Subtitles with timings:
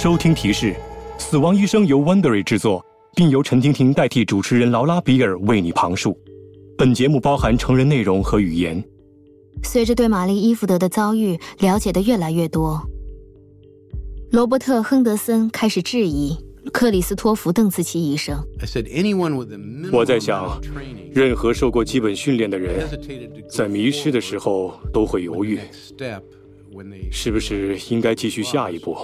[0.00, 0.76] 收听提示：
[1.18, 6.16] 死亡医生由 Wondery 制作，并由陈婷婷代替主持人劳拉比尔为你旁述。
[6.76, 8.80] 本节目包含成人内容和语言。
[9.64, 12.80] 随着对玛丽伊福德的遭遇了解的越来越多，
[14.30, 16.32] 罗伯特·亨德森开始质疑
[16.72, 18.38] 克里斯托弗·邓茨奇医生。
[19.90, 20.60] 我在想，
[21.12, 22.88] 任何受过基本训练的人，
[23.50, 25.58] 在迷失的时候都会犹豫，
[27.10, 28.96] 是不是应该继续下一步？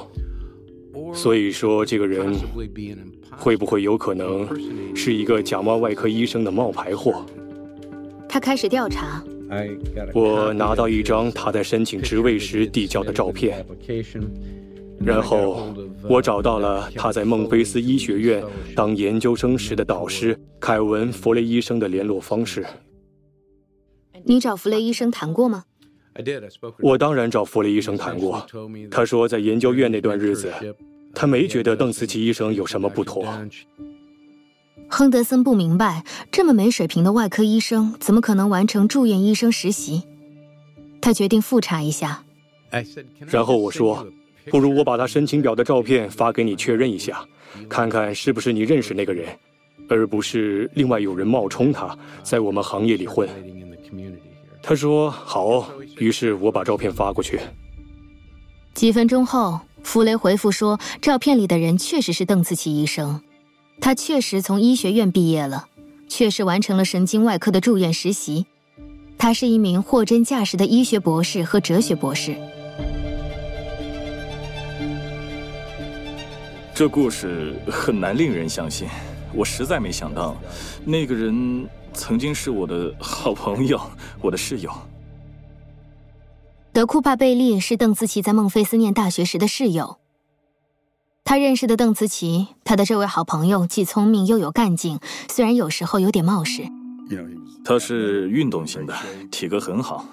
[1.13, 2.35] 所以说，这个人
[3.31, 4.47] 会不会有可能
[4.95, 7.25] 是一个假冒外科医生的冒牌货？
[8.29, 9.23] 他开始调查。
[10.13, 13.65] 我拿到一张他在申请职位时递交的照片，
[14.99, 15.73] 然后
[16.09, 18.43] 我找到了他在孟菲斯医学院
[18.75, 22.67] 当研究生时的导师凯文·弗雷医生的联络方式。
[24.25, 25.65] 你找弗雷医生谈过吗？
[26.81, 28.47] 我当然找弗雷医生谈过。
[28.91, 30.53] 他说，在研究院那段日子，
[31.15, 33.27] 他没觉得邓茨奇医生有什么不妥。
[34.89, 40.03] 亨德森不明白，这么没水平的外科医生怎么可能完成住院医生实习？
[41.01, 42.23] 他决定复查一下。
[43.27, 44.07] 然后我说
[44.51, 47.25] ：“不如我把他申请表的照片发给你确认一下，
[47.69, 49.29] 看看是不是你认识那个人，
[49.89, 53.29] 而不是另外有人冒充他在我们行业里混。”
[54.67, 57.39] 他说：“好。”于是我把照片发过去。
[58.73, 63.21] 几分钟后，弗雷回复说：“照片里的人确实是邓茨奇医生。”
[63.81, 65.67] 他确实从医学院毕业了，
[66.09, 68.47] 确实完成了神经外科的住院实习。
[69.19, 72.37] 他是一名货真价实的医学博士和哲学博士。
[76.75, 78.89] 这故事很难令人相信，
[79.33, 80.37] 我实在没想到，
[80.85, 83.81] 那个人曾经是我的好朋友，
[84.21, 84.71] 我的室友。
[86.73, 89.99] 德库帕贝利是邓紫棋在孟菲斯念大学时的室友。
[91.23, 96.65] 他认识的邓紫棋，他的这位好朋友既聪明又有干劲，虽然有时候有点冒失。
[97.65, 98.93] 他是运动型的，
[99.31, 100.05] 体格很好，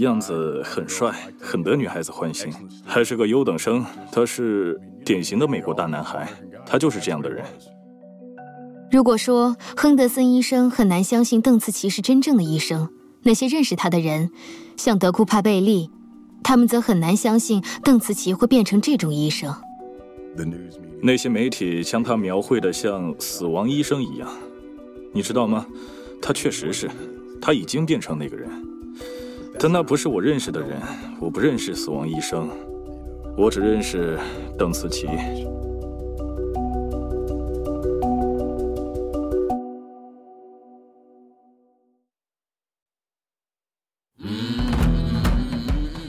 [0.00, 2.52] 样子很帅，很得女孩子欢心，
[2.84, 3.84] 还是个优等生。
[4.10, 6.28] 他是典型的美国大男孩，
[6.66, 7.44] 他就是这样的人。
[8.94, 12.88] 如果说亨德森医生很难相信邓紫棋是真正的医生，
[13.24, 14.30] 那些认识他的人，
[14.76, 15.90] 像德库帕贝利，
[16.44, 19.52] 他们则很难相信邓紫棋会变成这种医生。
[21.02, 24.28] 那些媒体将他描绘的像死亡医生一样，
[25.12, 25.66] 你知道吗？
[26.22, 26.88] 他确实是，
[27.40, 28.48] 他已经变成那个人。
[29.58, 30.80] 但那不是我认识的人，
[31.18, 32.48] 我不认识死亡医生，
[33.36, 34.16] 我只认识
[34.56, 35.08] 邓紫棋。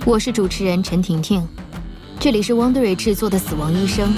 [0.08, 1.48] 我是主持人陈婷婷。
[2.20, 4.14] 这里是 Wondery 制作的《死亡医生》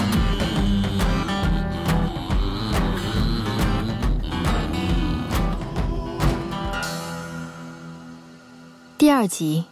[8.98, 9.64] 第二集，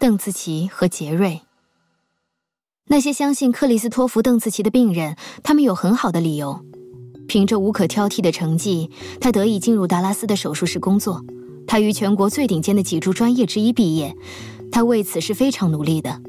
[0.00, 1.42] 邓紫棋和杰瑞。
[2.88, 6.60] 那些相信克里斯托弗·邓紫棋的病人，他们有很好的理由。
[7.28, 8.90] 凭着无可挑剔的成绩，
[9.20, 11.24] 他得以进入达拉斯的手术室工作。
[11.68, 14.16] 他于全国最顶尖的脊柱专业之一毕业，
[14.72, 16.20] 他为此是非常努力的。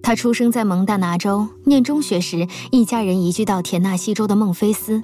[0.00, 5.02] 他出生在蒙大拿州，念中学时，一家人移居到田纳西州的孟菲斯。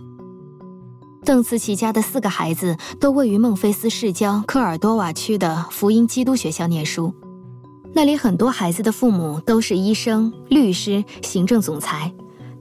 [1.24, 7.12] 邓茨奇家的四个孩子都位于孟菲斯市郊科尔多瓦区的福音基督学校念书，
[7.94, 12.12] 那里很多孩子的父母都是医生、律师、行政总裁。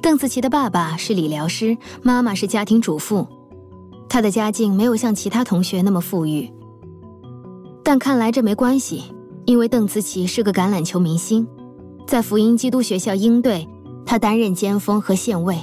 [0.02, 3.28] 邓紫棋的爸爸是理疗师，妈妈是家庭主妇。
[4.10, 6.52] 他的家境没有像其他同学那么富裕，
[7.84, 9.13] 但看来这没关系，
[9.46, 11.48] 因为邓紫棋是个橄榄球明星。
[12.08, 13.68] 在福音基督学校鹰队，
[14.06, 15.58] 他担任尖锋和线卫。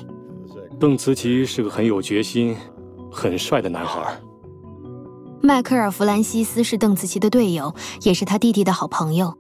[0.78, 2.56] 邓紫棋是个很有决心、
[3.10, 4.20] 很帅的男孩。
[5.42, 9.38] 迈克尔·弗兰西斯是邓紫棋的队友，也是他弟弟的好朋友。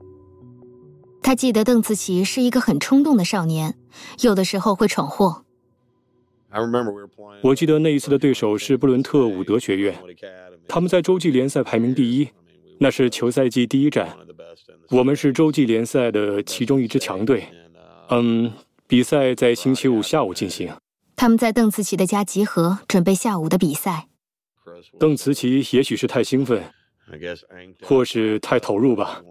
[1.22, 3.76] 他记得邓紫棋是一个很冲动的少年，
[4.22, 5.44] 有的时候会闯祸。
[7.42, 9.94] 我记得那一次的对手是布伦特伍德学院，
[10.66, 12.28] 他们在洲际联赛排名第一，
[12.78, 14.08] 那是球赛季第一战。
[14.90, 17.46] 我们是洲际联赛的其中一支强队，
[18.08, 18.52] 嗯，
[18.88, 20.68] 比赛在星期五下午进行。
[21.14, 24.08] 他们在邓紫棋的家集合，准备下午的比赛。
[24.98, 26.60] 邓紫棋也许是太兴奋，
[27.82, 29.22] 或是太投入吧，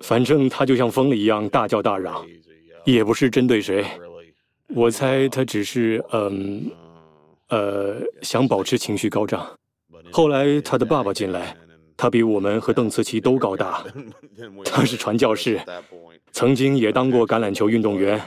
[0.00, 2.22] 反正他就像疯了一样大叫大嚷，
[2.84, 3.86] 也不是针对谁。
[4.68, 6.70] 我猜他只是，嗯，
[7.48, 9.48] 呃，想保持情绪高涨。
[10.12, 11.56] 后来他的爸爸进来。
[11.96, 13.84] 他比我们和邓紫棋都高大，
[14.64, 15.60] 他是传教士，
[16.32, 18.20] 曾经也当过橄榄球运动员。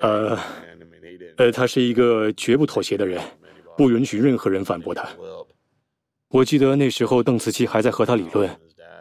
[0.00, 0.38] 呃，
[1.36, 3.20] 呃，他是一个绝不妥协的人，
[3.76, 5.08] 不允许任何人反驳他。
[6.30, 8.48] 我记得那时候邓慈琪还在和他理论，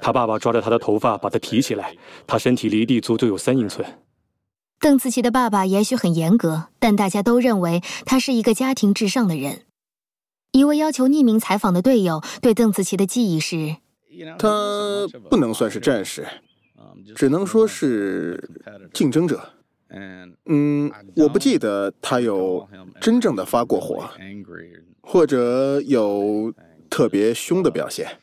[0.01, 1.93] 他爸爸抓着他的头发把他提起来，
[2.25, 3.85] 他身体离地足足有三英寸。
[4.79, 9.63] 邓慈琪的爸爸也许很严格，但大家都认为他是一个家庭至上的人。
[10.53, 13.77] 一位要求匿名采访的队友对邓紫棋的记忆是：
[14.37, 16.25] 他不能算是战士，
[17.15, 18.49] 只能说是
[18.93, 19.53] 竞争者。
[20.45, 22.67] 嗯，我不记得他有
[22.99, 24.09] 真正的发过火，
[25.01, 26.53] 或者有
[26.89, 28.19] 特别凶的表现。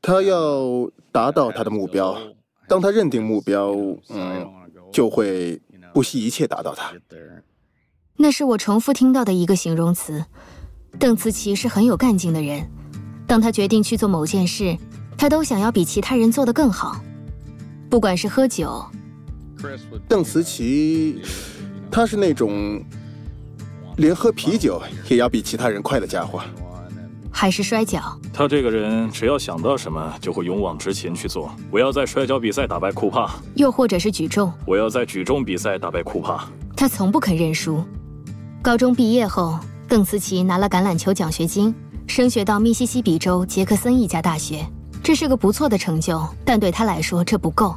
[0.00, 2.16] 他要达到他的目标，
[2.68, 3.72] 当他认定目标，
[4.10, 4.46] 嗯，
[4.92, 5.60] 就会
[5.92, 6.92] 不惜一切达到它。
[8.16, 10.24] 那是我重复听到的一个形容词。
[10.98, 12.70] 邓慈琪是很有干劲的人，
[13.26, 14.78] 当他决定去做某件事，
[15.16, 17.00] 他都想要比其他人做得更好，
[17.88, 18.84] 不管是喝酒。
[20.08, 21.20] 邓慈琪，
[21.90, 22.82] 他是那种
[23.96, 26.40] 连喝啤酒也要比其他人快的家伙，
[27.30, 28.00] 还是摔跤。
[28.32, 31.50] 他这个人只要想到什么，就会勇往直前去做。
[31.70, 34.52] 我要在摔跤比赛打败库帕，又或者是举重。
[34.66, 36.46] 我要在举重比赛打败库帕。
[36.76, 37.82] 他从不肯认输。
[38.62, 39.58] 高中毕业后。
[39.88, 41.72] 邓慈琪拿了橄榄球奖学金，
[42.08, 44.66] 升学到密西西比州杰克森一家大学，
[45.06, 47.76] 这是个不错的成就，但对他来说这不够。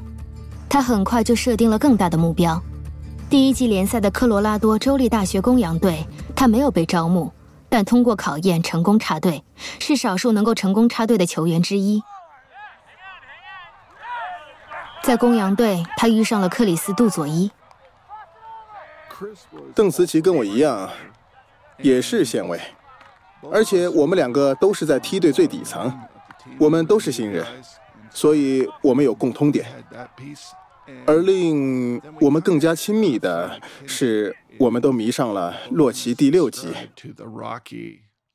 [0.68, 2.60] 他很快就设定了更大的目标。
[3.30, 7.32] 第一季联赛的科罗拉多州立大学公羊队，他没有被招募，
[7.70, 9.44] 但通过考验成功插队，
[9.78, 12.02] 是少数能够成功插队的球员之一。
[15.04, 17.52] 在公羊队，他遇上了克里斯·杜佐伊。
[19.76, 20.90] 邓慈琪跟我一样。
[21.78, 22.60] 也是县尉，
[23.52, 25.96] 而且我们两个都是在梯队最底层，
[26.60, 27.46] 我们都是新人，
[28.12, 29.66] 所以我们有共通点。
[31.06, 36.70] 而令我们更加亲密的是，我们都迷上了《洛奇》第六集，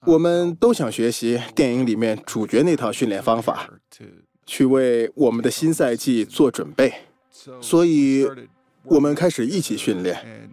[0.06, 3.68] 我们都想学习电影里面主角那套训练方法，
[4.46, 6.94] 去为我们的新赛季做准备，
[7.60, 8.24] 所以
[8.84, 10.48] 我们开始一起训练。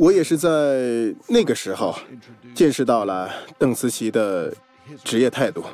[0.00, 1.96] 我也是在那个时候
[2.54, 4.52] 见识到了邓慈琪的
[5.02, 5.64] 职业态度。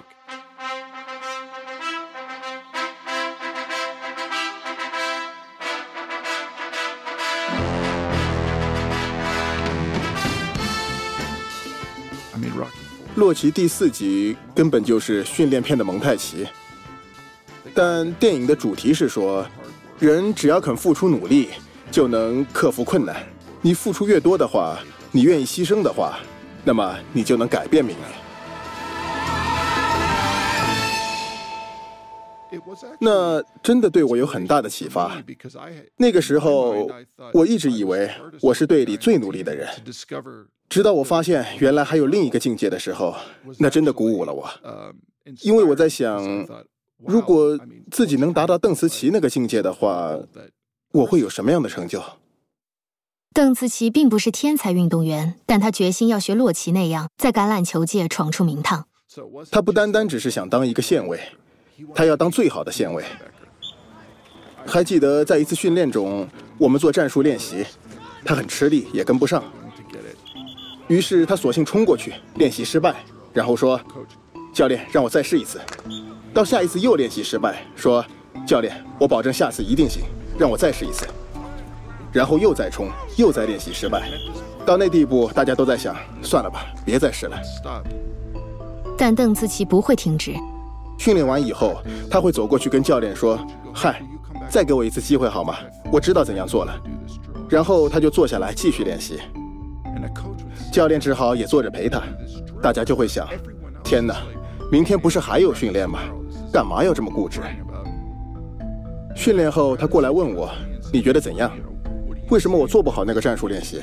[13.16, 16.44] 洛奇第四集根本就是训练片的蒙太奇，
[17.72, 19.46] 但电影的主题是说，
[20.00, 21.50] 人只要肯付出努力，
[21.92, 23.24] 就能克服困难。
[23.60, 24.80] 你付出越多的话，
[25.12, 26.18] 你愿意牺牲的话，
[26.64, 28.02] 那么你就能改变命运。
[32.98, 35.22] 那真的对我有很大的启发。
[35.96, 36.90] 那个时候，
[37.32, 39.68] 我一直以为我是队里最努力的人，
[40.68, 43.14] 直到我发现原来还有另一个境界的时候，
[43.58, 44.48] 那真的鼓舞了我。
[45.42, 46.46] 因为我在想，
[47.04, 47.58] 如果
[47.90, 50.18] 自己能达到邓慈琪那个境界的话，
[50.92, 52.02] 我会有什么样的成就？
[53.32, 58.86] 邓慈琪并不是天才运动员，但他决心要学洛奇那样，在橄榄球界闯出名堂。
[59.50, 61.20] 他不单单只是想当一个县尉，
[61.94, 63.04] 他要当最好的县尉。
[64.66, 66.28] 还记得在一次训练中，
[66.58, 67.64] 我们做战术练习，
[68.24, 69.42] 他很吃力，也跟不上。
[70.88, 72.94] 于是他索性冲过去练习失败，
[73.32, 73.80] 然后说
[74.52, 75.60] ：“教练，让我再试一次。”
[76.34, 78.04] 到下一次又练习失败，说
[78.46, 80.02] ：“教练，我保证下次一定行，
[80.38, 81.06] 让我再试一次。”
[82.12, 84.10] 然后又再冲，又再练习失败，
[84.66, 87.36] 到那地步，大家都在想，算了吧，别再试了。
[88.96, 90.32] 但邓紫棋不会停止。
[90.98, 93.38] 训练完以后，他会走过去跟教练说
[93.74, 94.00] ：“嗨，
[94.48, 95.56] 再给我一次机会好吗？
[95.90, 96.80] 我知道怎样做了。”
[97.50, 99.18] 然后他就坐下来继续练习。
[100.74, 102.02] 教练只好也坐着陪他。
[102.60, 103.28] 大家就会想：
[103.84, 104.16] 天哪，
[104.72, 106.00] 明天不是还有训练吗？
[106.52, 107.40] 干嘛要这么固执？
[109.14, 110.50] 训练后，他过来问我
[110.92, 111.48] ：“你觉得怎样？”
[112.28, 113.82] 为什么我做不好那个战术练习？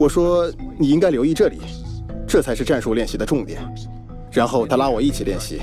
[0.00, 1.60] 我说你应该留意这里，
[2.26, 3.60] 这才是战术练习的重点。
[4.32, 5.60] 然后他拉我一起练习。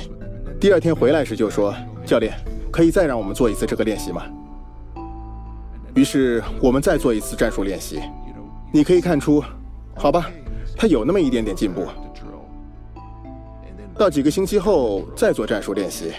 [0.61, 1.75] 第二天回来时就说
[2.07, 2.33] ：“教练，
[2.71, 4.23] 可以再让我们做一次这个练习吗？”
[5.93, 7.99] 于是我们再做一次战术练习。
[8.75, 9.41] 你可以看出，
[9.95, 10.29] 好吧，
[10.75, 11.87] 他有那么一点点进步。
[13.97, 16.11] 到几个星期后再做战术练习，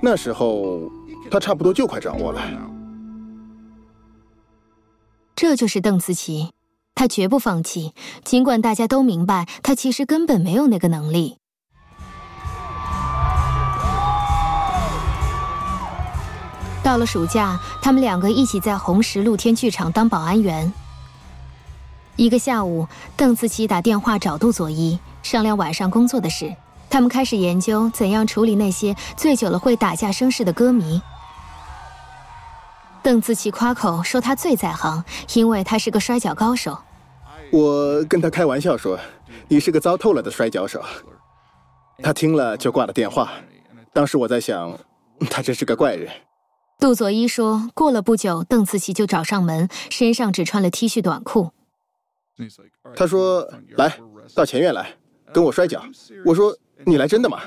[0.00, 0.88] 那时候
[1.28, 2.40] 他差不多就快掌握了。
[5.34, 6.52] 这就是邓紫棋，
[6.94, 7.92] 她绝不放弃，
[8.22, 11.38] 尽管大家都明白她其实根本没有那个能力。
[16.84, 20.72] 到了暑假，他们两个一起在红石露天剧场当保安员。
[22.16, 26.54] 一个下午，邓紫棋打电话找杜佐伊商量晚上工作的事。
[26.88, 31.02] 他们开始研究怎样处理那些醉酒了会打架生事的歌迷。
[33.02, 35.04] 邓紫棋夸口说他最在行，
[35.34, 36.78] 因为他是个摔跤高手。
[37.50, 38.96] 我跟他开玩笑说
[39.48, 40.80] ：“你是个糟透了的摔跤手。”
[42.00, 43.32] 他听了就挂了电话。
[43.92, 44.78] 当时我在想，
[45.28, 46.08] 他真是个怪人。
[46.78, 51.50] 杜佐伊说，过了不久，邓紫棋就找上门，身上只穿了 T 恤短裤。
[52.96, 53.98] 他说：“来
[54.34, 54.96] 到前院来，
[55.32, 55.84] 跟我摔跤。”
[56.26, 57.40] 我说：“你来真的吗？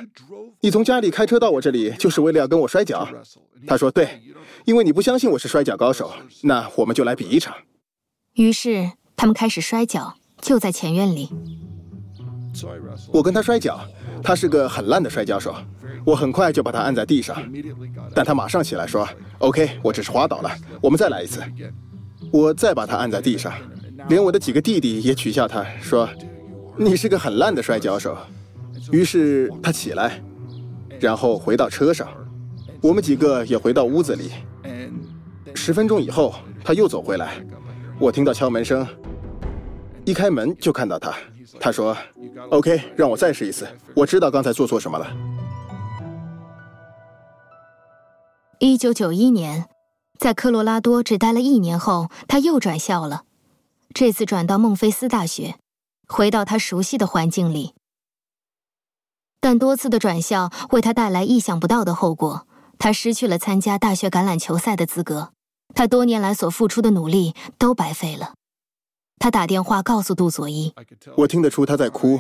[0.62, 3.08] 你从家里开车到我这里，就是为了要跟我摔跤？”
[3.67, 4.22] 他说：“对，
[4.65, 6.12] 因为你不相信我是摔跤高手，
[6.44, 7.56] 那我们就来比一场。”
[8.36, 11.29] 于是他们开始摔跤，就在前院里。
[13.12, 13.79] 我跟他摔跤，
[14.24, 15.56] 他是个很烂的摔跤手。
[16.06, 17.36] 我很快就把他按在地上，
[18.15, 19.08] 但他马上起来说
[19.39, 20.50] ：“OK，我只是滑倒了，
[20.82, 21.44] 我们再来一次。”
[22.32, 23.53] 我再把他按在地上，
[24.09, 26.07] 连我的几个弟弟也取笑他说
[26.77, 28.17] ：“你是个很烂的摔跤手。”
[28.91, 30.21] 于是他起来，
[30.99, 32.07] 然后回到车上，
[32.81, 34.31] 我们几个也回到屋子里。
[35.53, 36.33] 十分钟以后，
[36.63, 37.33] 他又走回来，
[37.99, 38.87] 我听到敲门声，
[40.05, 41.13] 一开门就看到他。
[41.59, 41.97] 他说
[42.49, 43.67] ：“OK，让我再试一次。
[43.93, 45.07] 我知道刚才做错什么了。”
[48.59, 49.65] 一九九一年，
[50.17, 53.23] 在科罗拉多只待了一年后，他又转校了。
[54.00, 55.56] 这次转到孟菲斯大学，
[56.08, 57.74] 回到他熟悉的环境里。
[59.39, 65.34] 但多次的转校为他带来意想不到的后果，他失去了参加大学橄榄球赛的资格。
[65.74, 68.36] 他多年来所付出的努力都白费了。
[69.18, 70.72] 他打电话告诉杜佐伊
[71.18, 72.20] ：“我听得出他在哭，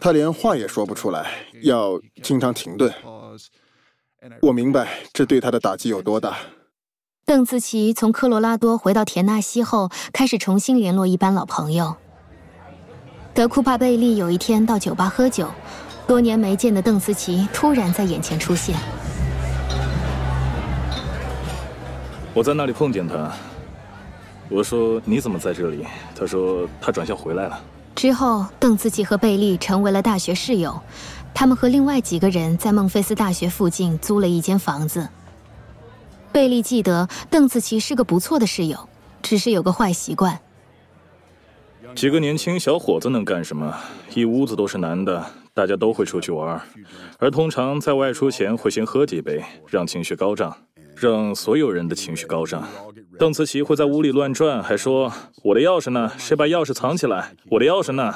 [0.00, 2.94] 他连话也说不出来，要经常停顿。
[4.42, 6.38] 我明白这对他的打击有多大。”
[7.28, 11.94] 邓紫棋从科罗拉多回到田纳西后，开始重新联络一班老朋友。
[13.34, 15.46] 德库帕贝利有一天到酒吧喝酒，
[16.06, 18.74] 多年没见的邓紫棋突然在眼前出现。
[22.32, 23.30] 我在那里碰见他。
[24.48, 25.84] 我说：“你怎么在这里？”
[26.18, 27.60] 他说：“他转校回来了。”
[27.94, 30.80] 之后，邓紫棋和贝利成为了大学室友。
[31.34, 35.06] 他们和另外几个人在孟菲斯大学附近租了一间房子。
[36.38, 38.88] 贝利记得邓紫棋是个不错的室友，
[39.20, 40.38] 只是有个坏习惯。
[41.96, 43.76] 几个年轻小伙子能干什么？
[44.14, 46.62] 一屋子都是男的，大家都会出去玩，
[47.18, 50.56] 而通常在外出前会先喝几杯，让情绪高涨，
[50.94, 52.62] 让所有人的情绪高涨。
[53.18, 56.12] 邓紫棋会在屋里乱转，还说：“我的钥匙呢？
[56.16, 57.34] 谁把钥匙藏起来？
[57.50, 58.14] 我的钥匙呢？”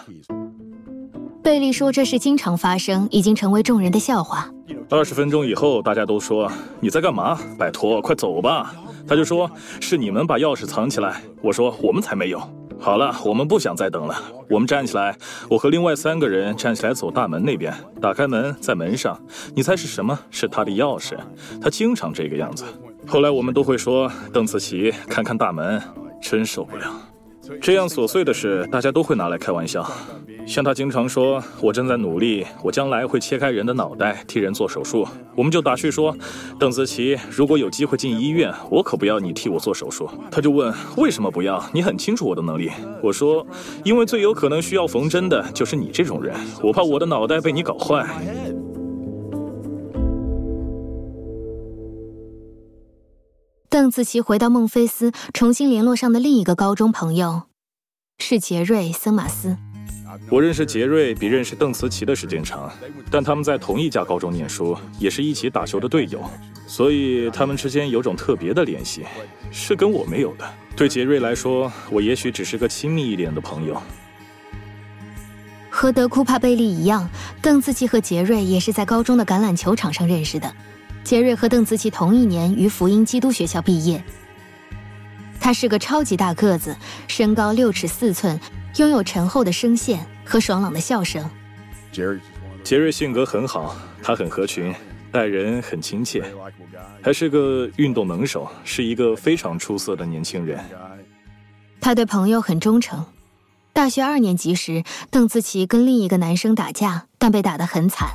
[1.43, 4.49] 贝利说：“这事经常发生，已经成为众人的笑话。”
[4.89, 7.37] 二十分钟以后，大家都说：“你在干嘛？
[7.59, 8.73] 拜托，快走吧！”
[9.09, 12.41] 他就说：“是你们把钥匙藏起来。”我说：“我们才没有。”
[12.79, 14.15] 好了，我们不想再等了。
[14.49, 15.17] 我们站起来，
[15.49, 19.21] 我和另外三个人站起来走大门那边，打开门，在门上，
[19.55, 20.17] 你猜是什么？
[20.31, 21.17] 是他的钥匙。
[21.61, 22.65] 他经常这个样子。
[23.05, 25.83] 后来我们都会说，邓紫棋看看大门，
[26.21, 26.85] 真受不了。
[27.61, 29.85] 这样琐碎的事，大家都会拿来开玩笑。
[30.47, 35.07] 像他经常说，我正在努力，我将来会切开人的脑袋，替人做手术。
[35.35, 36.17] 我们就打趣说，
[36.59, 40.09] 邓紫棋，如果有机会进医院，我可不要你替我做手术。
[40.31, 41.63] 他就问为什么不要？
[41.73, 42.71] 你很清楚我的能力。
[43.03, 43.47] 我说，
[43.85, 48.07] 因为最有可能需要缝针的就是你这种人，我怕我的脑袋被你搞坏。
[53.83, 57.43] 邓紫棋回到孟菲斯，重新联络上的另一个高中朋友
[58.17, 59.57] 是杰瑞·森马斯。
[60.31, 62.73] 我认识杰瑞比认识邓紫棋的时间长，
[63.11, 66.23] 但他们在同一家高中念书，也是一起打球的队友，
[66.65, 69.03] 所以他们之间有种特别的联系，
[69.51, 70.49] 是跟我没有的。
[70.77, 73.83] 对杰瑞来说，我也许只是个亲密一点的朋友。
[75.69, 77.11] 和德库帕贝利一样，
[77.43, 80.55] 邓紫棋和杰瑞也是在高中的橄榄球场上认识的。
[81.05, 84.03] 杰瑞和邓紫棋同一年于福音基督学校毕业。
[85.41, 86.77] 他是个超级大个子，
[87.09, 88.39] 身高六尺四寸，
[88.77, 91.29] 拥有沉厚的声线和爽朗的笑声。
[92.63, 94.73] 杰瑞性格很好，他很合群，
[95.11, 96.25] 待人很亲切，
[97.03, 100.59] 还是个运动能手，是一个非常出色的年轻人。
[101.81, 103.05] 他对朋友很忠诚。
[103.73, 108.11] 大学二年级时，邓紫棋跟另一个男生打架，但被打得很惨。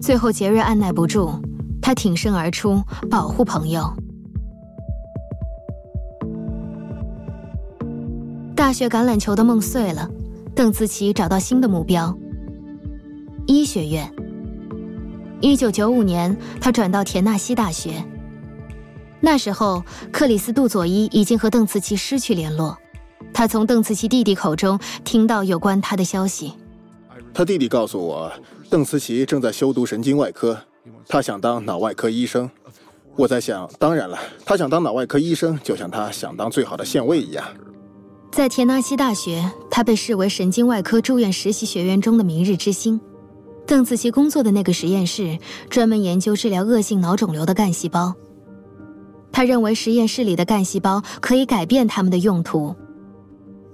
[0.00, 1.42] 最后，杰瑞按耐不住。
[1.86, 3.88] 他挺身而出，保护朋友。
[8.56, 10.10] 大学橄榄球的梦碎了，
[10.52, 12.12] 邓紫棋找到新的目标——
[13.46, 14.12] 医学院。
[15.40, 18.04] 一九九五年，他转到田纳西大学。
[19.20, 22.76] 那时候，克里斯·杜佐伊已经和邓紫棋失去联络。
[23.32, 26.52] 他从邓紫棋弟弟口中听到有关他的消息。
[27.32, 28.32] 他弟弟告诉我，
[28.68, 30.58] 邓紫棋正在修读神经外科，
[31.08, 32.50] 他想当脑外科医生。
[33.16, 37.44] 我在想，当然了，他想当脑外科医生，就像他想当最好的县尉一样。
[38.30, 43.00] 在田纳西大学，他被视为神经外科住院实习学员中的明日之星。
[43.66, 45.38] 邓紫棋工作的那个实验室
[45.70, 48.14] 专门研究治疗恶性脑肿瘤的干细胞。
[49.32, 52.74] 他认为实验室里的干细胞可以改变它们的用途，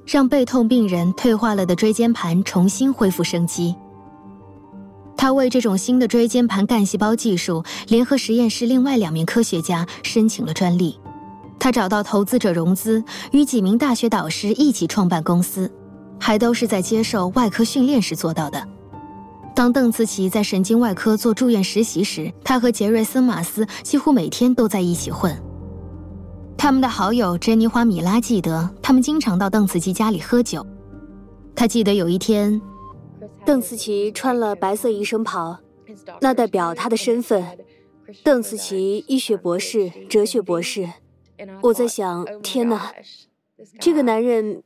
[0.06, 3.74] 让背痛病人退化了的椎间盘重新恢复生机。
[5.16, 10.98] 他为这种新的椎间盘干细胞技术，联合实验室另外两名科学家申请了专利。
[11.60, 15.70] 他找到投资者融资，与几名大学导师一起创办公司，
[16.18, 18.66] 还都是在接受外科训练时做到的。
[19.54, 25.40] 当邓慈奇在神经外科做住院实习时，他和杰瑞森马斯几乎每天都在一起混。
[26.56, 30.66] 他们的好友珍妮花米拉记得，他们经常到邓慈奇家里喝酒。
[31.54, 32.60] 他记得有一天。
[33.44, 35.58] 邓紫棋穿了白色医生袍，
[36.20, 37.58] 那代表她的身份。
[38.22, 40.88] 邓紫棋医学博士、哲学博士。
[41.62, 42.92] 我在想，天哪，
[43.80, 44.62] 这个男人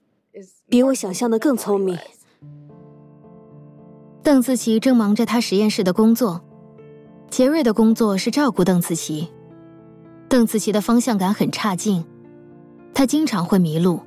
[0.69, 1.97] 比我想象的更聪明。
[4.23, 6.45] 邓紫棋正忙着他实验室的工作，
[7.31, 9.29] 杰瑞的工作是照顾邓紫棋。
[10.29, 12.05] 邓紫棋的方向感很差劲，
[12.93, 14.01] 他经常会迷路，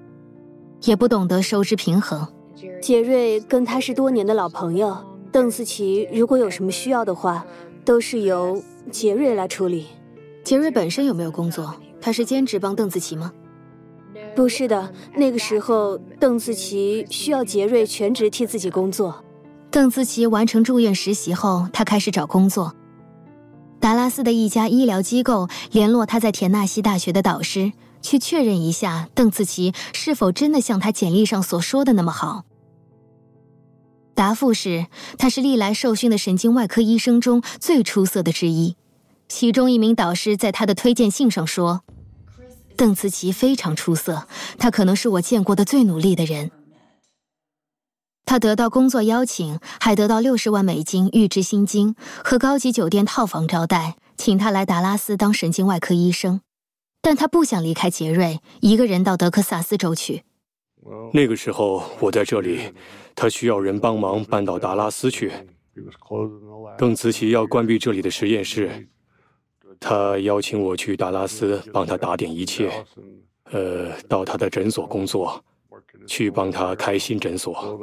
[0.84, 2.28] 也不懂得收支平衡。
[2.82, 4.98] 杰瑞跟他是多年的老朋友，
[5.32, 7.46] 邓思琪如果有什么需要的话，
[7.86, 8.62] 都是由
[8.92, 9.88] 杰瑞来处理。
[10.44, 11.74] 杰瑞本身有没有工作？
[12.02, 13.32] 他是兼职帮邓紫棋吗？
[14.36, 19.24] 不是的，那个时候邓紫棋需要杰瑞全职替自己工作。
[19.70, 22.74] 邓紫棋完成住院实习后，他开始找工作。
[23.80, 32.44] 达拉斯的一家医疗机构联络他在田纳西大学的导师，去确认一下邓紫棋是否真的像他简历上所说的那么好。
[34.20, 38.76] 答复是，他是历来受训的神经外科医生中最出色的之一。
[39.30, 41.84] 其中一名导师在他的推荐信上说
[42.76, 44.28] ：“邓慈琪非常出色，
[44.58, 46.52] 他可能是我见过的最努力的人。”
[48.28, 56.42] 他得到工作邀请，还得到六十万美金预支薪金和高级酒店套房招待，请他来达拉斯当神经外科医生。
[57.02, 60.24] 但他不想离开杰瑞，一个人到德克萨斯州去。
[61.14, 62.74] 那个时候我在这里。
[63.20, 65.30] 他需要人帮忙搬到达拉斯去。
[66.78, 68.88] 邓慈琪要关闭这里的实验室，
[69.78, 72.72] 他邀请我去达拉斯帮他打点一切，
[73.52, 75.44] 呃，到他的诊所工作，
[76.08, 77.78] 去帮他开新诊所。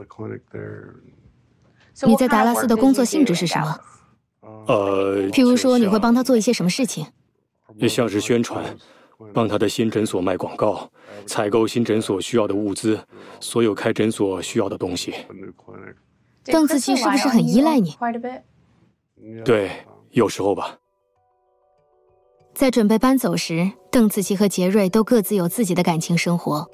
[2.07, 3.79] 你在达拉斯的工作性质是什么？
[4.69, 7.07] 呃，譬如说你会帮他做一些什么事情？
[7.75, 8.75] 也像是宣传。
[9.33, 10.91] 帮他的新诊所卖广告，
[11.27, 12.99] 采购新诊所需要的物资，
[13.41, 15.15] 所有开诊所需要的东西。
[16.45, 17.97] 邓紫棋是不是很依赖你？
[19.45, 19.71] 对，
[20.11, 20.79] 有时候吧。
[22.55, 26.67] 在准备搬走时，邓紫棋和杰瑞都各自有自己的感情生活。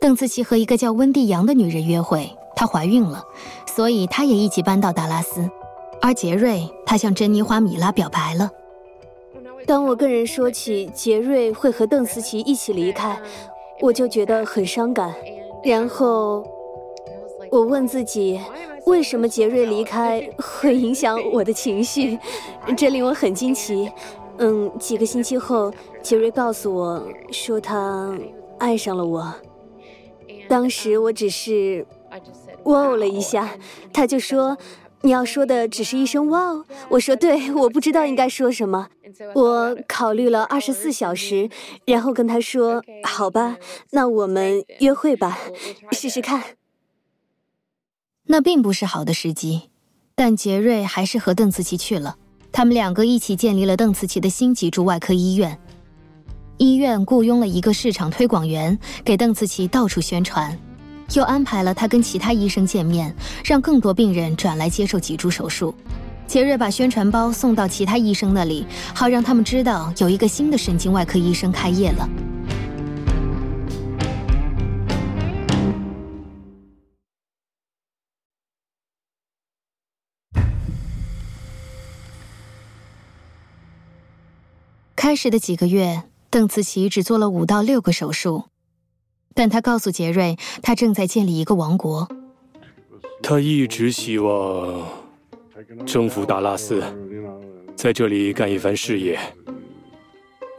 [0.00, 3.24] 邓紫棋和一个叫温蒂杨的女人约会，她怀孕了，
[3.66, 5.50] 所以她也一起搬到达拉斯。
[6.00, 8.50] 而杰瑞，他向珍妮花米拉表白了。
[9.66, 13.20] 当我跟人说起杰瑞会和邓思琪一起离开，
[13.80, 15.12] 我就觉得很伤感。
[15.64, 16.46] 然后
[17.50, 18.40] 我问自己，
[18.86, 22.16] 为什么杰瑞离开会影响我的情绪？
[22.76, 23.90] 这令我很惊奇。
[24.38, 27.02] 嗯，几个星期后，杰瑞告诉我
[27.32, 28.16] 说他
[28.58, 29.34] 爱上了我。
[30.48, 31.84] 当时我只是
[32.64, 33.58] 哇哦了一下，
[33.92, 34.56] 他就说。
[35.06, 38.88] 你要说的只是一声“哇哦”，我说对，我不知道应该说什么。
[39.36, 41.48] 我考虑了二十四小时，
[41.84, 43.56] 然后跟他说：“好吧，
[43.92, 45.38] 那我们约会吧，
[45.92, 46.42] 试试看。”
[48.26, 49.70] 那并不是好的时机，
[50.16, 52.16] 但杰瑞还是和邓慈琪去了。
[52.50, 55.56] 他们两个一起建立了邓慈琪的新脊柱外科医院。
[56.56, 60.58] 医院雇佣了一个市场推广员，给邓慈琪到处宣传。
[61.14, 63.14] 又安排了他跟其他医生见面，
[63.44, 65.74] 让更多病人转来接受脊柱手术。
[66.26, 72.08] 杰瑞把宣传包送到其他医生那里，好让他们知道有一个新的神经外科医生开业了。
[84.96, 88.46] 开始的几个月，邓慈琪只做了五到六个手术。
[89.36, 92.08] 但他告诉杰瑞，他正在建立一个王国。
[93.22, 94.82] 他一直希望
[95.84, 96.82] 征服达拉斯，
[97.76, 99.18] 在这里干一番事业。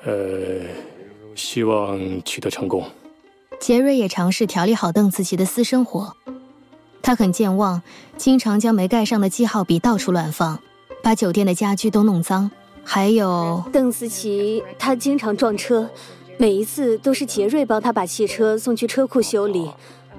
[0.05, 0.61] 呃，
[1.33, 2.85] 希望取得成功。
[3.59, 6.15] 杰瑞也尝试调理好邓紫棋的私生活。
[7.01, 7.81] 他很健忘，
[8.15, 10.59] 经常将没盖上的记号笔到处乱放，
[11.01, 12.51] 把酒店的家具都弄脏。
[12.83, 15.89] 还有邓紫棋，她经常撞车，
[16.37, 19.69] 每一次都是杰瑞帮他把汽车送去车库修理。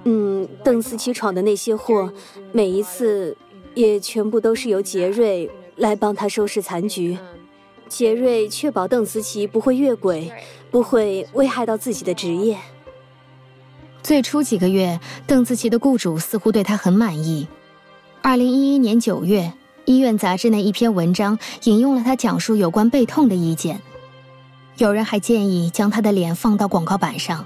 [0.04, 2.12] 嗯，邓思琪闯的那些祸，
[2.52, 3.36] 每一次
[3.74, 7.16] 也全部都是由杰瑞来帮他收拾残局。
[7.88, 10.30] 杰瑞确保邓思琪不会越轨，
[10.70, 12.58] 不会危害到自己的职业。
[14.02, 17.46] 最初几个月，邓思琪的雇主似乎对他很满意。
[18.22, 19.52] 二零一一年九月。
[19.84, 23.80] 医院杂志那一篇文章引用了他讲述有关背痛的意见，
[24.78, 27.44] 有人还建议将他的脸放到广告板上。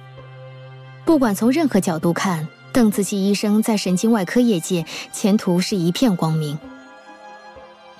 [1.04, 6.58] 不管从任何角度看，邓紫棋医生在神经外科业界前途是一片光明。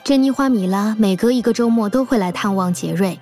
[0.05, 3.19] 珍妮花米拉每隔一个周末都会来探望杰瑞，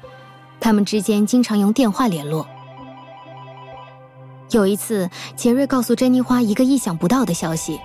[0.59, 2.45] 他们之间经常用电话联络。
[4.51, 7.79] 有一次，杰瑞告诉珍妮花一个意想不到的消息。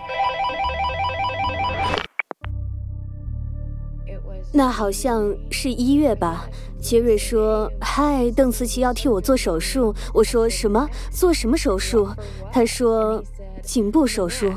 [4.51, 6.47] 那好像是一月吧。
[6.85, 10.87] 杰瑞说：“嗨，邓慈琪要替我做手术。”我说：“什么？
[11.09, 12.07] 做什么手术？”
[12.53, 13.23] 他说
[13.65, 14.53] ：“颈部手术。”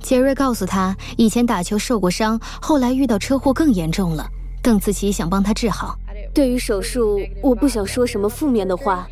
[0.00, 4.26] 杰瑞告诉他，以前打球受过伤，后来遇到车祸更严重了。
[4.62, 5.94] 邓慈琪想帮他治好。
[6.32, 9.06] 对于手术，我不想说什么负面的话。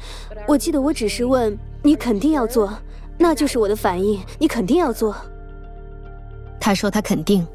[0.46, 2.72] 我记得我只是问：“你肯定要做？”
[3.18, 5.14] 那就是我的反应：“你肯定要做。”
[6.58, 7.46] 他说他肯定。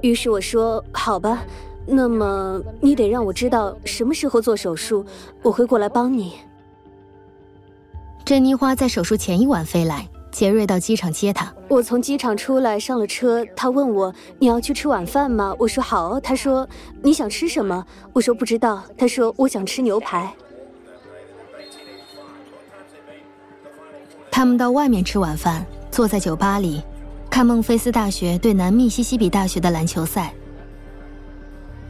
[0.00, 1.42] 于是我说：“好吧，
[1.90, 5.04] 那么你得让我知道什么时候做手术，
[5.42, 6.34] 我会过来帮你。”
[8.24, 11.52] 珍妮花在手术前一晚飞来，杰瑞到机场接她。
[11.68, 16.68] 我从机场出来，上了车，他问我：“你要去吃晚饭吗？”我说：“好。”他说
[17.02, 20.32] ：“你想吃什么？”我说：“不知道。”他说：“我想吃牛排。”
[24.30, 26.82] 他们到外面吃晚饭，坐在酒吧里。
[27.28, 30.32] 看孟菲斯大学对南密西西比大学的篮球赛。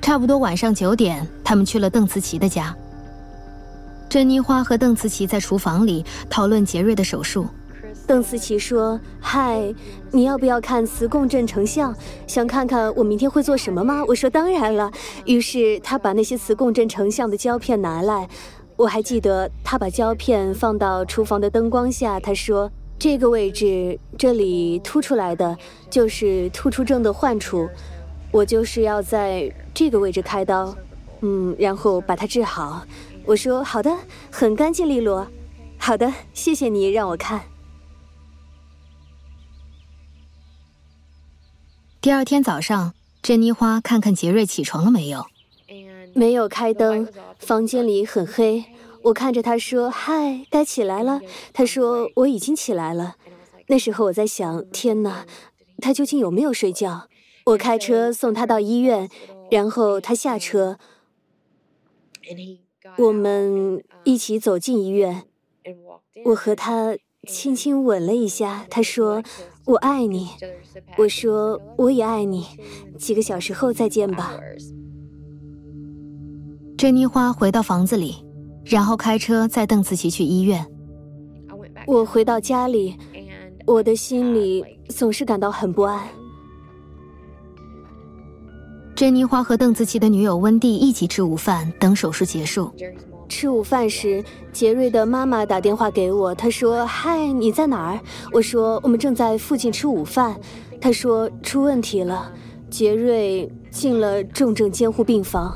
[0.01, 2.75] 差不多晚上九点，他们去了邓慈琪的家。
[4.09, 7.47] 珍妮花和邓慈琪在厨房里讨论杰瑞的手术。
[8.07, 9.73] 邓慈琪说：“嗨，
[10.11, 11.95] 你要不要看磁共振成像？
[12.27, 14.91] 想看看我明天会做什么吗？”我说：“当然了。”
[15.27, 18.29] 于是他把那些磁共振成像的胶片拿来。
[18.77, 22.19] 我还记得他把胶片放到厨房的灯光下。
[22.19, 22.71] 他说。
[22.99, 25.57] 这个位置，这里凸出来的
[25.89, 27.67] 就是突出症的患处，
[28.33, 30.77] 我就是要在这个位置开刀，
[31.21, 32.87] 嗯，然后把它治好。
[33.25, 33.97] 我说好的，
[34.31, 35.27] 很干净利落。
[35.79, 37.43] 好的，谢谢你让我看。
[42.01, 45.27] 第二天早上，珍妮花看看杰瑞起床了没有？
[46.15, 47.07] 没有开灯，
[47.39, 48.65] 房间里很黑。
[49.03, 51.21] 我看着他说：“嗨，该起来了。”
[51.53, 53.17] 他说：“我已经起来了。”
[53.69, 55.27] 那时候我在想：天哪，
[55.79, 57.09] 他究竟有没有睡觉？
[57.51, 59.09] 我开车送他到医院，
[59.51, 60.79] 然后他下车，
[62.99, 65.25] 我们一起走进医院。
[66.27, 68.67] 我和他轻轻吻了一下。
[68.71, 69.23] 他说
[69.67, 70.29] ：“我爱你。”
[70.99, 72.47] 我说：“我也爱你。”
[72.97, 74.39] 几个小时后再见吧。
[76.79, 78.25] 珍妮花回到房子里。
[78.65, 80.65] 然后开车载邓紫棋去医院。
[81.87, 82.95] 我回到家里，
[83.67, 86.07] 我的心里总是感到很不安。
[89.01, 92.71] 珍妮花和邓紫棋的女友温蒂一起吃午饭，等手术结束。
[93.31, 97.99] 吃午饭时，杰瑞的妈妈打电话给我，她说：“嗨，你在哪儿？”
[98.31, 100.39] 我说：“我们正在附近吃午饭。”
[100.79, 102.31] 她说：“出问题了，
[102.69, 105.51] 杰瑞进了重症监护病房。”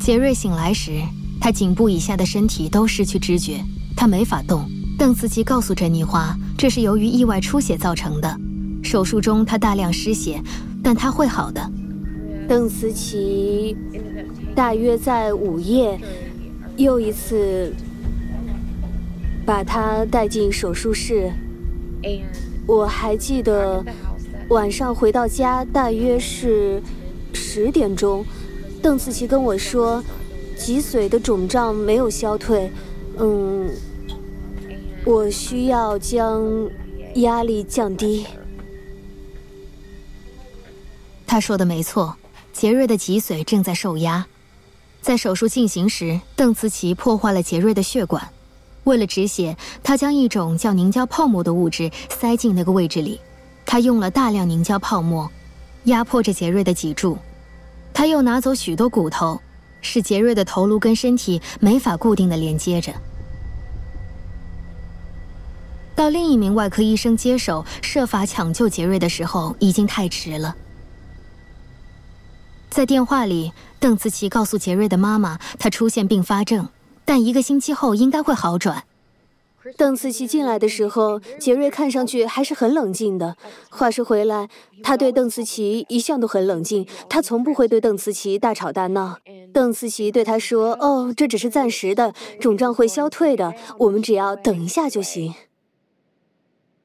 [0.00, 1.02] 杰瑞醒来时，
[1.38, 3.62] 他颈部以下的身体都失去知觉，
[3.94, 4.64] 他没法动。
[4.98, 8.34] 邓紫棋告诉珍妮花，这是由于意外出血造成的。
[8.88, 10.40] 手术中他大量失血，
[10.82, 11.60] 但他会好的。
[12.48, 13.76] 邓思琪
[14.54, 16.00] 大约在午夜
[16.78, 17.70] 又一次
[19.44, 21.30] 把他带进手术室。
[22.66, 23.84] 我还记得
[24.48, 26.82] 晚上回到家大约是
[27.34, 28.24] 十点钟。
[28.80, 30.02] 邓慈棋跟我说，
[30.56, 32.70] 脊髓的肿胀没有消退，
[33.18, 33.68] 嗯，
[35.04, 36.42] 我需要将
[37.16, 38.24] 压力降低。
[41.28, 42.16] 他说的没错，
[42.54, 44.26] 杰瑞的脊髓正在受压。
[45.02, 48.26] 在手术进行时，邓慈琪破坏了杰瑞的血管，
[48.84, 53.20] 为了止血，他将一种叫凝胶泡沫的物质塞进那个位置里。
[53.66, 55.30] 他用了大量凝胶泡沫，
[55.84, 57.18] 压迫着杰瑞的脊柱。
[57.92, 59.38] 他又拿走许多骨头，
[59.82, 62.90] 使杰瑞的头颅跟身体没法固定的连接着。
[65.94, 70.56] 到另一名外科医生接手，设法抢救杰瑞的时候，已经太迟了。
[72.70, 76.68] 在电话里，邓慈琪告诉杰瑞的妈妈，他出现并发症，
[77.04, 78.84] 但一个星期后应该会好转。
[79.76, 83.36] 邓慈琪进来的时候，杰瑞看上去还是很冷静的。
[83.68, 84.48] 话说回来，
[84.82, 89.18] 他对邓慈琪一向都很冷静，他从不会对邓慈琪大吵大闹。
[89.52, 95.34] 邓慈琪对他说：“哦，这只是暂时的，肿胀会消退的，我们只要等一下就行。”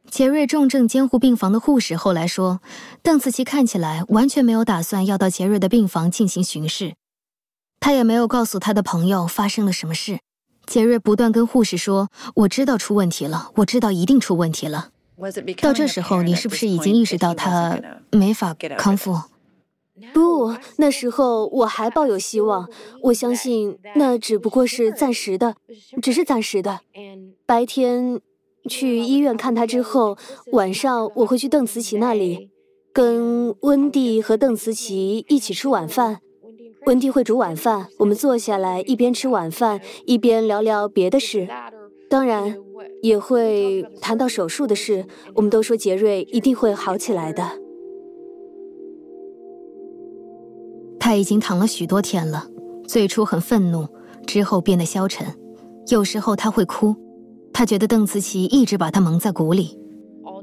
[0.10, 2.62] 杰瑞重症监护病房的护士后来说，
[3.02, 6.94] 邓紫棋看起来完全没有打算要到杰瑞的病房进行巡视，
[7.80, 10.20] 他也没有告诉他的朋友发生了什么事。
[10.66, 14.92] 杰瑞不断跟护士说：“我知道出问题了，我知道一定出问题了。”
[15.62, 17.80] 到这时候，你是不是已经意识到他
[18.12, 19.20] 没法康复？
[20.14, 22.70] 不，那时候我还抱有希望。
[23.04, 25.56] 我相信那只不过是暂时的，
[26.02, 26.82] 只是暂时的。
[27.46, 28.20] 白天
[28.70, 30.18] 去医院看他之后，
[30.52, 32.50] 晚上我会去邓慈琪那里，
[32.94, 36.20] 跟温蒂和邓慈琪一起吃晚饭。
[36.86, 41.48] 温蒂会煮晚饭，我们坐下来一边吃晚饭一边聊聊别的事，
[42.10, 42.58] 当然
[43.02, 45.06] 也会谈到手术的事。
[45.36, 47.60] 我们都说杰瑞一定会好起来的。
[51.00, 52.48] 他已经躺了许多天了，
[52.88, 53.88] 最初很愤怒，
[54.26, 55.28] 之后变得消沉，
[55.88, 56.96] 有时候他会哭。
[57.54, 59.78] 他觉得邓紫棋一直把他蒙在鼓里。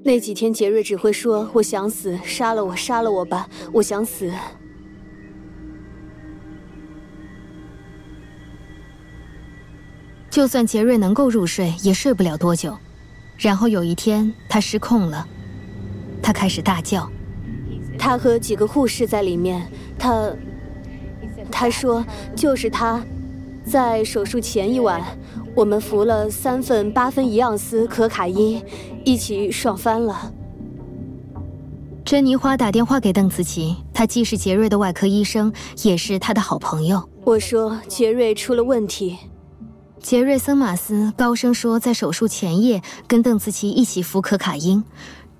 [0.02, 4.32] 那几天杰瑞只会说：“我想死，杀了我，杀了我吧，我想死。”
[10.30, 12.78] 就算杰瑞能够入睡，也睡不了多久。
[13.36, 15.26] 然后有一天，他失控了，
[16.22, 17.10] 他开始大叫。
[17.98, 20.32] 他和几个护士在里面，他
[21.50, 22.04] 他说
[22.36, 23.04] 就是他，
[23.64, 25.02] 在手术前一晚，
[25.54, 28.62] 我们服了三份八分一盎司可卡因，
[29.04, 30.32] 一起爽翻了。
[32.04, 37.08] 珍妮花打电话给邓紫棋，她既是杰瑞的外科医生，也是他的好朋友。
[37.24, 39.18] 我说杰瑞出了问题。
[40.00, 44.82] 杰瑞森马斯高声说，在手术前夜跟邓紫棋一起服可卡因，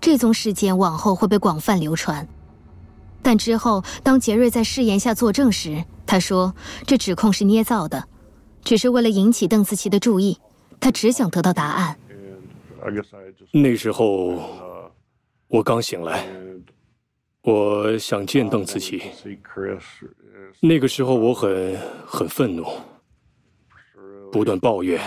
[0.01, 2.29] 这宗事件往后会被广泛流传。
[3.23, 6.55] 但之后，当杰瑞在誓言下作证时，他说
[6.87, 8.05] 这指控是捏造的，
[8.64, 10.38] 只是为了引起邓紫棋的注意，
[10.79, 11.96] 他只想得到答案。
[13.53, 14.38] 那时候
[15.49, 16.27] 我刚醒来，
[17.42, 19.03] 我想见邓紫棋。
[20.61, 22.66] 那个时候我很很愤怒。
[24.33, 25.01] 不断抱怨，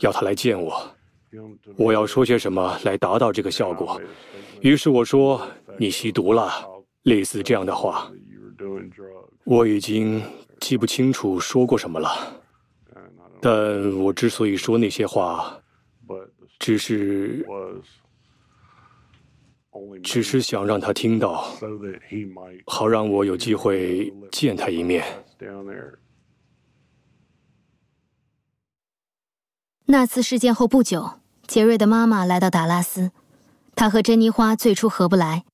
[0.00, 0.94] 要他来见我。
[1.78, 3.98] 我要说些什么来达到这个效果？
[4.60, 5.40] 于是我说
[5.80, 6.52] ：“你吸毒了。”
[7.04, 8.12] 类似这样的话。
[9.44, 10.22] 我已经
[10.60, 12.10] 记不清楚说过什么了，
[13.44, 15.60] 但我之所以说那些话，
[16.58, 17.46] 只是
[20.02, 21.46] 只是想让他听到，
[22.64, 25.04] 好让我有机会见他一面。
[29.84, 33.10] 那次事件后不久，杰瑞的妈妈来到达拉斯。
[33.76, 35.44] 他和珍妮花最初合不来。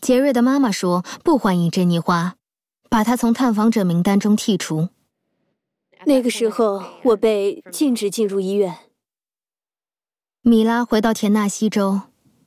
[0.00, 2.36] 杰瑞的妈妈说不欢迎珍妮花，
[2.88, 4.90] 把她从探访者名单中剔除。
[6.06, 8.78] 那个时候，我被禁止进入医院。
[10.42, 12.02] 米拉回到田纳西州，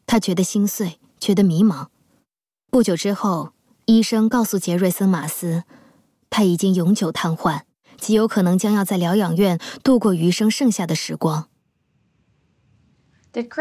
[0.06, 1.88] 她觉得心碎，觉得迷茫。
[2.72, 3.54] 不久之后，
[3.86, 5.64] 医生告诉杰瑞森马斯，
[6.30, 7.62] 他已经永久瘫痪。
[7.98, 11.48] 极有可能将要在疗养院度过余生剩下的时光。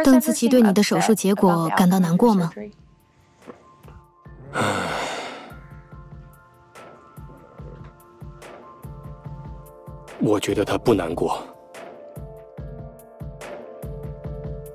[0.04, 2.50] 邓紫棋对你的手术结果感到难过吗？
[10.22, 11.42] 我觉得他不难过。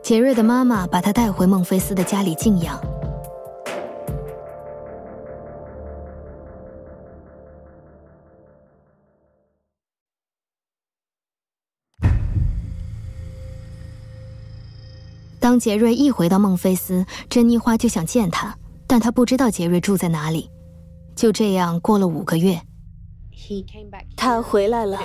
[0.04, 2.80] 杰瑞的妈妈把他带回孟菲斯的家里静养。
[15.40, 18.54] 当杰瑞一回到孟菲斯，珍妮花就想见他，
[18.86, 20.50] 但他不知道杰瑞住在哪里。
[21.16, 22.62] 就这样过了五个月，
[24.16, 25.00] 他回来了，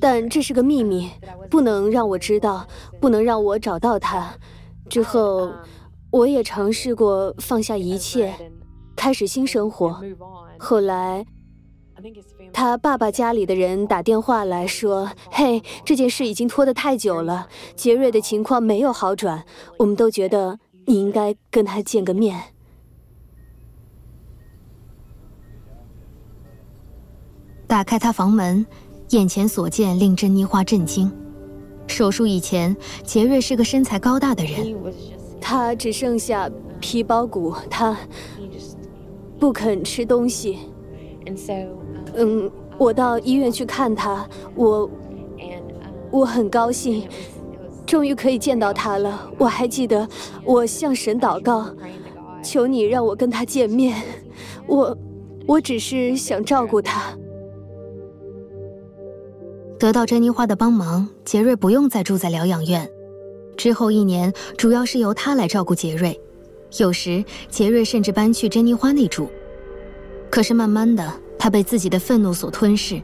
[0.00, 1.10] 但这是个秘密，
[1.50, 2.66] 不能让我知道，
[3.00, 4.34] 不能让我找到他。
[4.88, 5.52] 之后，
[6.10, 8.34] 我也尝试过放下一切，
[8.96, 10.02] 开始新生活。
[10.58, 11.26] 后来。
[12.50, 19.44] 他爸爸家里的人打电话来说：“嘿，这件事已经拖得太久了，杰瑞的情况没有好转，
[19.78, 22.40] 我们都觉得你应该跟他见个面。”
[27.70, 28.66] 打开他房门，
[29.10, 31.08] 眼前所见令珍妮花震惊。
[31.86, 34.74] 手术以前，杰瑞是个身材高大的人，
[35.40, 37.96] 他只剩下皮包骨，他
[39.38, 40.58] 不肯吃东西。
[42.16, 44.90] 嗯，我到医院去看他，我
[46.10, 47.06] 我很高兴，
[47.86, 49.30] 终于可以见到他了。
[49.38, 50.08] 我还记得，
[50.44, 51.72] 我向神祷告，
[52.42, 54.02] 求你让我跟他见面。
[54.66, 54.98] 我
[55.46, 57.16] 我只是想照顾他。
[59.80, 62.86] 得到珍妮花的帮忙，杰瑞不用再住在疗养院。
[63.56, 66.20] 之后一年，主要是由他来照顾杰瑞，
[66.76, 69.30] 有时杰瑞甚至搬去珍妮花那住。
[70.28, 73.00] 可是慢慢的，他被自己的愤怒所吞噬，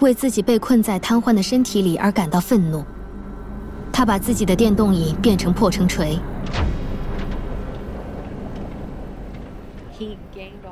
[0.00, 2.82] 为自己被困在瘫痪的身体里而感到愤怒。
[3.92, 6.18] 他把自己的电动椅变成破城锤。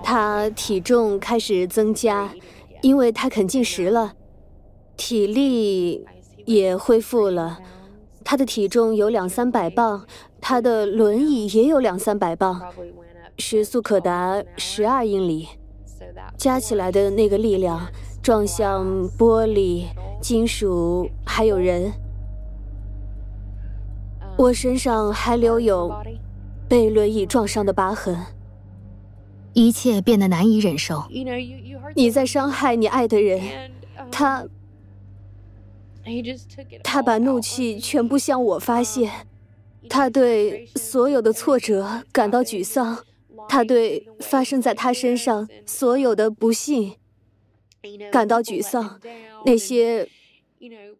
[0.02, 2.28] 他体重开始增加，
[2.82, 4.12] 因为他肯进食了。
[4.96, 6.06] 体力
[6.44, 7.58] 也恢复了，
[8.22, 10.06] 他的体重有两三百磅，
[10.40, 12.62] 他的轮椅也有两三百磅，
[13.38, 15.48] 时速可达十二英里，
[16.36, 17.88] 加起来的那个力量
[18.22, 18.86] 撞向
[19.18, 19.86] 玻璃、
[20.22, 21.92] 金属还有人。
[24.36, 25.92] 我身上还留有
[26.68, 28.16] 被轮椅撞伤的疤痕，
[29.52, 31.04] 一切变得难以忍受。
[31.94, 33.40] 你在伤害你爱的人，
[34.10, 34.46] 他。
[36.82, 39.10] 他把怒气全部向我发泄，
[39.88, 43.04] 他对所有的挫折感到沮丧，
[43.48, 46.96] 他对发生在他身上所有的不幸
[48.12, 49.00] 感到沮丧，
[49.44, 50.08] 那些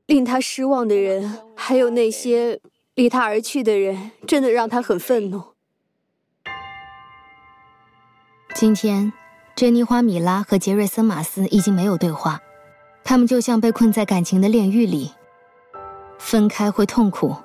[0.07, 2.61] 令他失望的人，还有那些
[2.95, 5.43] 离他而去的人，真的让他很愤怒。
[8.55, 9.13] 今天，
[9.57, 12.41] 珍妮花米拉和杰瑞森马斯已经没有对话。
[13.05, 15.11] 他们就像被困在感情的炼狱里，
[16.19, 17.37] 分开会痛苦，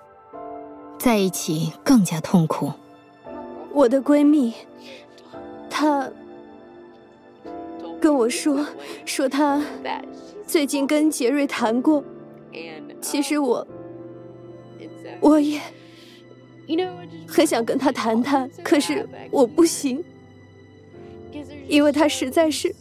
[0.98, 2.72] 在一起更加痛苦。
[3.74, 4.54] 我的闺蜜，
[5.70, 6.10] 她
[8.00, 8.66] 跟我说，
[9.06, 9.62] 说她
[10.48, 12.04] 最近跟杰瑞谈过。
[13.02, 13.68] 其实我，
[15.20, 15.62] 我也
[17.28, 20.04] 很想跟他谈谈，可是我不行，
[21.68, 22.74] 因为他实在是。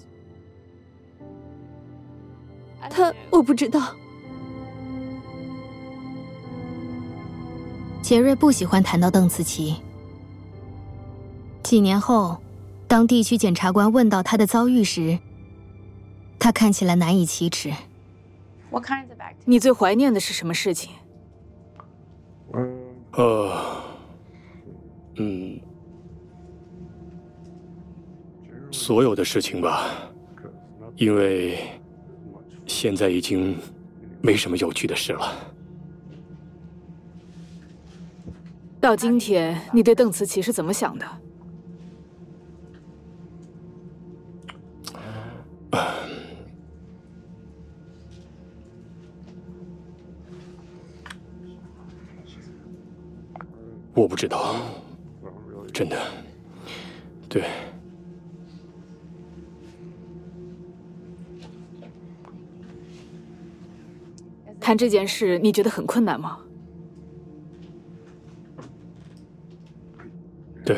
[2.90, 3.94] 他我不知道。
[8.02, 9.76] 杰瑞不喜欢谈到邓紫棋。
[11.62, 12.38] 几年后，
[12.86, 15.18] 当地区检察官问到他的遭遇时，
[16.38, 17.72] 他看起来难以启齿。
[19.44, 20.92] 你最怀念的是什么事情？
[23.12, 23.82] 呃，
[25.16, 25.60] 嗯，
[28.70, 29.90] 所有的事情吧，
[30.96, 31.58] 因为。
[32.68, 33.56] 现在已经
[34.22, 35.36] 没什么有趣的事了。
[38.80, 41.06] 到今天，你对邓慈琪是怎么想的？
[53.94, 54.54] 我不知道，
[55.74, 55.98] 真的，
[57.28, 57.42] 对。
[64.68, 66.36] 谈这件事，你觉得很困难吗？
[70.62, 70.76] 对。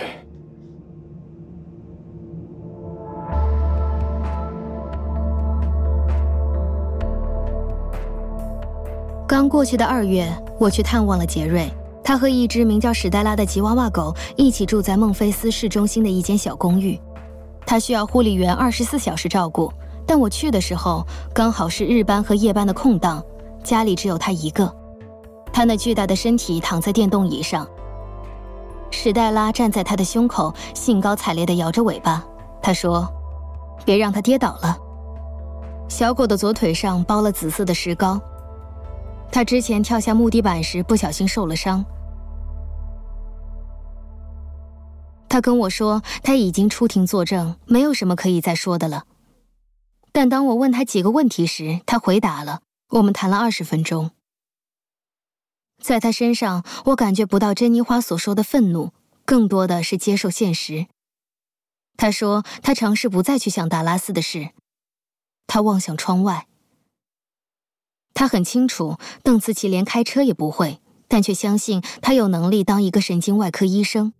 [9.26, 11.68] 刚过去的二月，我去探望了杰瑞。
[12.04, 16.96] 他和一只名叫史黛拉的吉娃娃狗一起住在孟菲斯市中心的一间小公寓。
[17.66, 19.72] 他需要护理员二十四小时照顾，
[20.06, 23.20] 但我去的时候刚好是日班和夜班的空档。
[23.62, 24.74] 家里只有他一个，
[25.52, 27.66] 他那巨大的身体躺在电动椅上。
[28.90, 32.24] 史黛拉站在他的胸口，兴高采烈地摇着尾巴。
[32.62, 33.08] 他说
[33.86, 34.76] ：“别让他跌倒了。”
[35.88, 38.20] 小狗的左腿上包了紫色的石膏，
[39.30, 41.84] 他之前跳下木地板时不小心受了伤。
[45.28, 49.04] 他跟我说他已经出庭作证，没有什么可以再说的了。
[50.12, 52.60] 但当我问他几个问题时，他回答了。
[52.90, 54.10] 我们谈了二十分钟，
[55.80, 58.92] 在他身上，我感觉不到珍妮花所说的愤怒，
[59.24, 60.88] 更多的是接受现实。
[61.96, 64.50] 他说他尝试不再去想达拉斯的事，
[65.46, 66.48] 他望向窗外。
[68.12, 74.12] 他很清楚邓慈琪连开车也不会，但却相信他有能力当一个神经外科医生。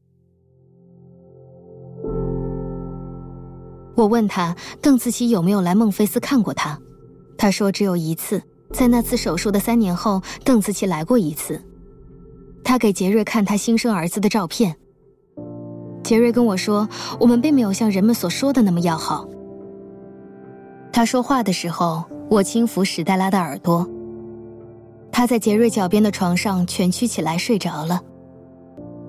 [3.96, 6.80] 我问他邓慈棋有没有来孟菲斯看过他，
[7.36, 8.42] 他说只有一次，
[8.72, 11.60] 在那次手术的三年后，邓紫棋来过一次。
[12.62, 14.76] 他给杰瑞看他新生儿子的照片。
[16.02, 19.28] 杰瑞跟我说，我们并没有像人们所说的那么要好。
[20.92, 23.88] 他说话的时候，我轻抚史黛拉的耳朵。
[25.12, 28.00] 他在杰瑞脚边的床上蜷曲起来睡着了。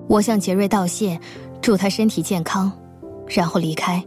[0.08, 1.18] 我向杰瑞道谢，
[1.60, 2.70] 祝他身体健康，
[3.28, 4.04] 然后离开。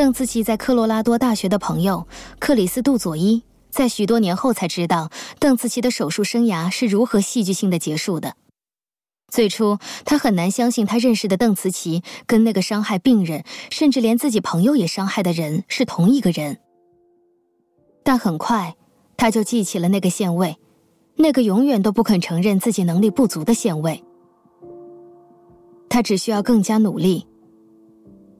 [0.00, 2.06] 邓紫棋在科罗拉多大学的朋友
[2.38, 3.42] 克里斯·杜佐伊。
[3.68, 8.34] 在许多年后才知道，邓紫棋的手术生涯是如何戏剧性的结束的。
[9.30, 9.76] 最初，
[10.06, 16.56] 他很难相信他认识的邓紫棋跟那个伤害病人，甚至连自己朋友也伤害的人是同一个人。
[18.02, 18.76] 但很快，
[19.18, 20.56] 他就记起了那个县尉，
[21.16, 24.02] 那个永远都不肯承认自己能力不足的县尉。
[25.90, 27.26] 他只需要更加努力，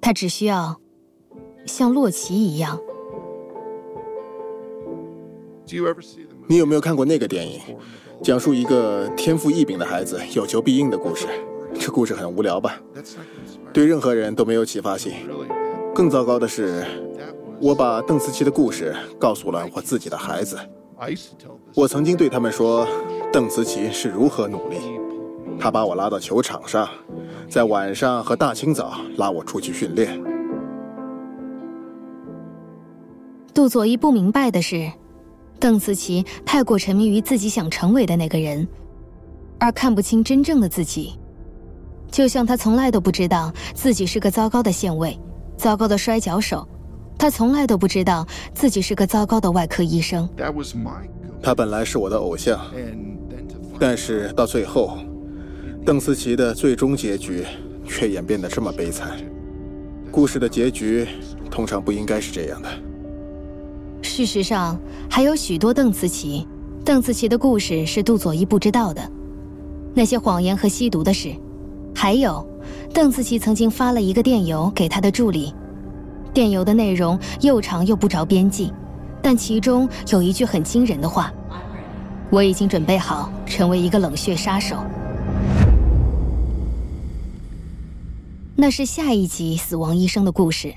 [0.01, 0.80] 他只需要
[1.67, 2.79] 像洛奇一样。
[6.47, 7.61] 你有没有看过那个电影？
[8.23, 11.27] 讲述一个天赋异禀的孩子有求必应的故事。
[11.73, 12.79] 这故事很无聊吧？
[13.73, 15.13] 对任何人都没有启发性。
[15.95, 16.85] 更糟糕的是，
[17.61, 20.59] 我把邓紫棋的故事告诉了我自己的孩子。
[21.75, 22.87] 我曾经对他们说，
[23.33, 24.77] 邓紫棋是如何努力。
[25.59, 26.89] 他把我拉到球场上，
[27.49, 30.21] 在晚上和大清早拉我出去训练。
[33.61, 34.91] 杜佐伊不明白的是。
[35.59, 38.67] 邓紫棋太过沉迷于自己想成为的那个人，
[39.59, 41.13] 而看不清真正的自己。
[42.11, 45.15] 就像他从来都不知道自己是个糟糕的县尉，
[45.59, 46.67] 糟糕的摔跤手。
[47.19, 50.27] 他从来都不知道自己是个糟糕的外科医生。
[51.43, 52.59] 他本来是我的偶像，
[53.79, 54.97] 但是到最后，
[55.85, 57.45] 邓紫棋的最终结局
[57.87, 59.19] 却演变得这么悲惨。
[60.11, 61.07] 故事的结局
[61.51, 62.71] 通常不应该是这样的。
[64.11, 64.77] 事实上，
[65.09, 66.45] 还有许多邓紫棋。
[66.85, 69.09] 邓紫棋的故事是杜佐伊不知道的，
[69.95, 71.33] 那些谎言和吸毒的事。
[71.95, 72.45] 还有，
[72.93, 75.55] 邓紫棋曾经发了一个电邮给她的助理，
[76.35, 78.73] 电邮的内容又长又不着边际，
[79.23, 81.33] 但其中有一句很惊人的话
[82.33, 84.77] ：“我已经准备好成为一个冷血杀手。”
[88.57, 90.75] 那是下一集《死亡医生》的故事。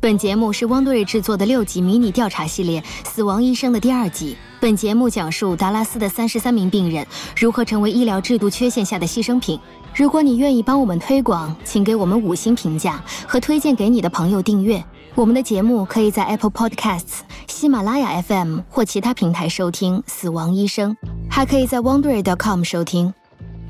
[0.00, 4.36] 本节目是汪多瑞制作的六集迷你调查系列《死亡医生》的第二集。
[4.58, 9.60] 本节目讲述达拉斯的三十三名病人如何成为医疗制度缺陷下的牺牲品。
[9.94, 14.84] 如果你愿意帮我们推广，请给我们五星评价和推荐给你的朋友订阅。
[15.16, 20.92] 我们的节目可以在 Apple Podcasts、喜马拉雅 FM 或其他平台收听《死亡医生》，
[21.30, 23.14] 还可以在 wondery.com 收听。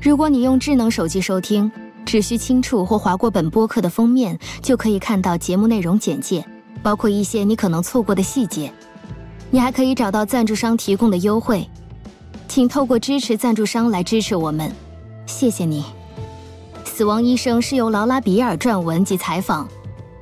[0.01, 1.71] 如果你用智能手机收听，
[2.05, 6.43] 只需轻触或划过本播客的封面，就可以看到节目内容简介，
[6.83, 8.69] 包括一些你可能错过的细节。
[9.49, 11.65] 你还可以找到赞助商提供的优惠，
[12.49, 14.69] 请透过支持赞助商来支持我们，
[15.25, 15.85] 谢谢你。
[16.83, 19.65] 死亡医生是由劳拉·比尔撰文及采访，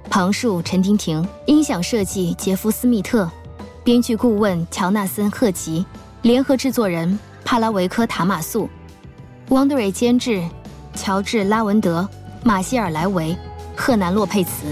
[0.09, 3.29] 旁述陈婷婷，音响设计杰夫·斯密特，
[3.83, 5.85] 编剧顾问乔纳森·赫吉，
[6.21, 8.69] 联合制作人帕拉维科·塔马素。
[9.49, 10.41] 汪德瑞监制，
[10.93, 12.07] 乔治·拉文德、
[12.43, 13.35] 马歇尔·莱维、
[13.75, 14.67] 赫南·洛佩茨。